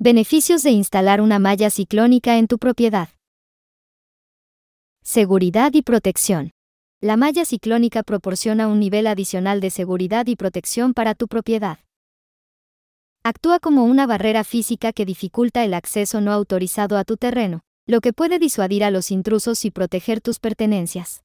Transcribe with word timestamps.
Beneficios 0.00 0.62
de 0.62 0.70
instalar 0.70 1.20
una 1.20 1.40
malla 1.40 1.70
ciclónica 1.70 2.38
en 2.38 2.46
tu 2.46 2.58
propiedad. 2.58 3.08
Seguridad 5.02 5.72
y 5.74 5.82
protección. 5.82 6.52
La 7.00 7.16
malla 7.16 7.44
ciclónica 7.44 8.04
proporciona 8.04 8.68
un 8.68 8.78
nivel 8.78 9.08
adicional 9.08 9.60
de 9.60 9.70
seguridad 9.70 10.28
y 10.28 10.36
protección 10.36 10.94
para 10.94 11.16
tu 11.16 11.26
propiedad. 11.26 11.80
Actúa 13.24 13.58
como 13.58 13.86
una 13.86 14.06
barrera 14.06 14.44
física 14.44 14.92
que 14.92 15.04
dificulta 15.04 15.64
el 15.64 15.74
acceso 15.74 16.20
no 16.20 16.30
autorizado 16.30 16.96
a 16.96 17.02
tu 17.02 17.16
terreno, 17.16 17.62
lo 17.84 18.00
que 18.00 18.12
puede 18.12 18.38
disuadir 18.38 18.84
a 18.84 18.92
los 18.92 19.10
intrusos 19.10 19.64
y 19.64 19.72
proteger 19.72 20.20
tus 20.20 20.38
pertenencias. 20.38 21.24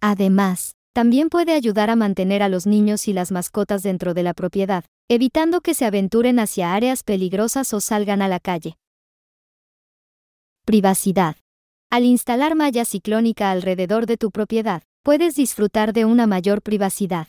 Además, 0.00 0.77
también 0.98 1.28
puede 1.28 1.52
ayudar 1.52 1.90
a 1.90 1.94
mantener 1.94 2.42
a 2.42 2.48
los 2.48 2.66
niños 2.66 3.06
y 3.06 3.12
las 3.12 3.30
mascotas 3.30 3.84
dentro 3.84 4.14
de 4.14 4.24
la 4.24 4.34
propiedad, 4.34 4.84
evitando 5.08 5.60
que 5.60 5.72
se 5.74 5.84
aventuren 5.84 6.40
hacia 6.40 6.74
áreas 6.74 7.04
peligrosas 7.04 7.72
o 7.72 7.80
salgan 7.80 8.20
a 8.20 8.26
la 8.26 8.40
calle. 8.40 8.76
Privacidad. 10.64 11.36
Al 11.88 12.04
instalar 12.04 12.56
malla 12.56 12.84
ciclónica 12.84 13.52
alrededor 13.52 14.06
de 14.06 14.16
tu 14.16 14.32
propiedad, 14.32 14.82
puedes 15.04 15.36
disfrutar 15.36 15.92
de 15.92 16.04
una 16.04 16.26
mayor 16.26 16.62
privacidad. 16.62 17.28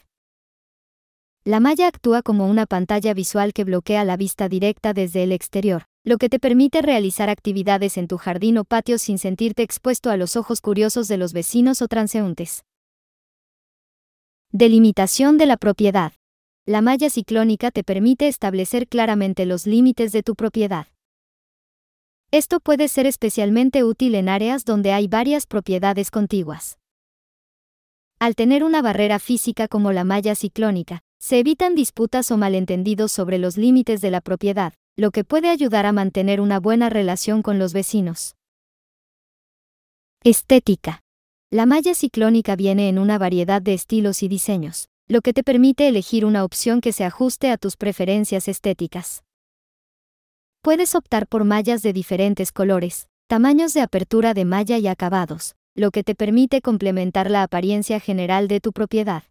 La 1.44 1.60
malla 1.60 1.86
actúa 1.86 2.24
como 2.24 2.48
una 2.48 2.66
pantalla 2.66 3.14
visual 3.14 3.54
que 3.54 3.66
bloquea 3.66 4.04
la 4.04 4.18
vista 4.18 4.50
directa 4.50 4.94
desde 4.94 5.22
el 5.22 5.32
exterior, 5.32 5.84
lo 6.04 6.18
que 6.18 6.28
te 6.28 6.40
permite 6.40 6.82
realizar 6.82 7.30
actividades 7.30 8.00
en 8.00 8.08
tu 8.08 8.18
jardín 8.18 8.58
o 8.58 8.64
patio 8.64 8.98
sin 8.98 9.20
sentirte 9.20 9.62
expuesto 9.62 10.10
a 10.10 10.18
los 10.18 10.38
ojos 10.38 10.60
curiosos 10.60 11.08
de 11.08 11.18
los 11.18 11.34
vecinos 11.34 11.84
o 11.84 11.88
transeúntes. 11.88 12.64
Delimitación 14.52 15.38
de 15.38 15.46
la 15.46 15.58
propiedad. 15.58 16.12
La 16.66 16.82
malla 16.82 17.12
ciclónica 17.12 17.70
te 17.70 17.84
permite 17.84 18.28
establecer 18.28 18.88
claramente 18.88 19.46
los 19.46 19.68
límites 19.68 20.12
de 20.12 20.24
tu 20.24 20.34
propiedad. 20.34 20.88
Esto 22.32 22.60
puede 22.60 22.88
ser 22.88 23.06
especialmente 23.06 23.84
útil 23.84 24.16
en 24.16 24.28
áreas 24.28 24.66
donde 24.66 24.92
hay 24.92 25.08
varias 25.08 25.46
propiedades 25.46 26.10
contiguas. 26.10 26.80
Al 28.18 28.34
tener 28.34 28.64
una 28.64 28.82
barrera 28.82 29.20
física 29.20 29.68
como 29.68 29.92
la 29.92 30.04
malla 30.04 30.34
ciclónica, 30.34 31.04
se 31.20 31.38
evitan 31.38 31.76
disputas 31.76 32.32
o 32.32 32.38
malentendidos 32.38 33.12
sobre 33.12 33.38
los 33.38 33.56
límites 33.56 34.02
de 34.02 34.10
la 34.10 34.20
propiedad, 34.20 34.74
lo 34.98 35.12
que 35.12 35.24
puede 35.24 35.50
ayudar 35.50 35.86
a 35.86 35.92
mantener 35.92 36.42
una 36.42 36.60
buena 36.60 36.90
relación 36.90 37.44
con 37.44 37.60
los 37.60 37.72
vecinos. 37.72 38.36
Estética. 40.24 41.02
La 41.52 41.66
malla 41.66 41.96
ciclónica 41.96 42.56
viene 42.56 42.90
en 42.90 43.00
una 43.00 43.18
variedad 43.18 43.60
de 43.60 43.74
estilos 43.74 44.22
y 44.22 44.28
diseños, 44.28 44.88
lo 45.08 45.22
que 45.22 45.34
te 45.34 45.44
permite 45.44 45.88
elegir 45.88 46.24
una 46.24 46.44
opción 46.44 46.80
que 46.80 46.94
se 46.94 47.06
ajuste 47.06 47.50
a 47.50 47.58
tus 47.58 47.76
preferencias 47.76 48.48
estéticas. 48.48 49.24
Puedes 50.62 50.94
optar 50.94 51.26
por 51.26 51.46
mallas 51.46 51.82
de 51.82 51.92
diferentes 51.92 52.52
colores, 52.52 53.08
tamaños 53.26 53.74
de 53.74 53.82
apertura 53.82 54.36
de 54.36 54.46
malla 54.46 54.78
y 54.78 54.86
acabados, 54.86 55.56
lo 55.74 55.90
que 55.90 56.04
te 56.04 56.14
permite 56.14 56.62
complementar 56.62 57.32
la 57.32 57.42
apariencia 57.42 58.00
general 58.00 58.48
de 58.48 58.60
tu 58.60 58.72
propiedad. 58.72 59.24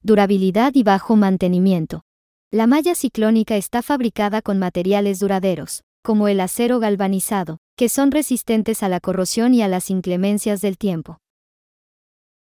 Durabilidad 0.00 0.72
y 0.74 0.82
bajo 0.82 1.14
mantenimiento. 1.14 2.04
La 2.50 2.66
malla 2.66 2.94
ciclónica 2.94 3.56
está 3.56 3.82
fabricada 3.82 4.40
con 4.40 4.58
materiales 4.58 5.20
duraderos, 5.20 5.84
como 6.02 6.26
el 6.26 6.40
acero 6.40 6.80
galvanizado, 6.80 7.58
que 7.76 7.88
son 7.88 8.10
resistentes 8.10 8.82
a 8.82 8.88
la 8.88 9.00
corrosión 9.00 9.54
y 9.54 9.62
a 9.62 9.68
las 9.68 9.90
inclemencias 9.90 10.60
del 10.60 10.78
tiempo. 10.78 11.18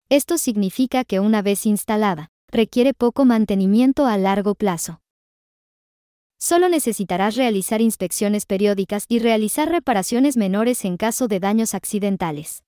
Esto 0.08 0.38
significa 0.38 1.04
que 1.04 1.20
una 1.20 1.42
vez 1.42 1.66
instalada, 1.66 2.28
requiere 2.48 2.94
poco 2.94 3.24
mantenimiento 3.24 4.06
a 4.06 4.16
largo 4.18 4.54
plazo. 4.54 5.00
Solo 6.38 6.68
necesitarás 6.68 7.36
realizar 7.36 7.80
inspecciones 7.80 8.44
periódicas 8.44 9.06
y 9.08 9.18
realizar 9.18 9.70
reparaciones 9.70 10.36
menores 10.36 10.84
en 10.84 10.96
caso 10.96 11.26
de 11.26 11.40
daños 11.40 11.74
accidentales. 11.74 12.62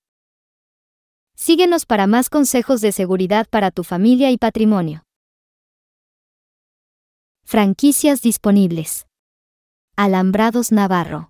Síguenos 1.35 1.85
para 1.85 2.07
más 2.07 2.29
consejos 2.29 2.81
de 2.81 2.91
seguridad 2.91 3.47
para 3.47 3.69
tu 3.69 3.83
familia 3.83 4.31
y 4.31 4.37
patrimonio. 4.37 5.03
Franquicias 7.43 8.21
disponibles. 8.23 9.05
Alambrados 9.95 10.71
Navarro. 10.71 11.29